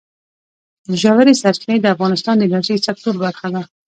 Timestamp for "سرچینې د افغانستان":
1.41-2.35